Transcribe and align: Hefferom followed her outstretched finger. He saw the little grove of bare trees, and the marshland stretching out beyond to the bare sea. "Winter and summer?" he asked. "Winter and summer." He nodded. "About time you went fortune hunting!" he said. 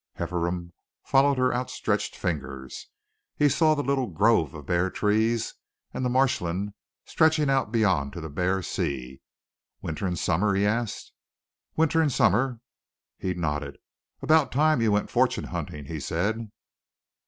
Hefferom 0.17 0.71
followed 1.03 1.37
her 1.37 1.53
outstretched 1.53 2.15
finger. 2.15 2.67
He 3.35 3.47
saw 3.47 3.75
the 3.75 3.83
little 3.83 4.07
grove 4.07 4.55
of 4.55 4.65
bare 4.65 4.89
trees, 4.89 5.53
and 5.93 6.03
the 6.03 6.09
marshland 6.09 6.73
stretching 7.05 7.51
out 7.51 7.71
beyond 7.71 8.11
to 8.13 8.19
the 8.19 8.27
bare 8.27 8.63
sea. 8.63 9.21
"Winter 9.83 10.07
and 10.07 10.17
summer?" 10.17 10.55
he 10.55 10.65
asked. 10.65 11.11
"Winter 11.75 12.01
and 12.01 12.11
summer." 12.11 12.61
He 13.19 13.35
nodded. 13.35 13.77
"About 14.23 14.51
time 14.51 14.81
you 14.81 14.91
went 14.91 15.11
fortune 15.11 15.43
hunting!" 15.53 15.85
he 15.85 15.99
said. 15.99 16.49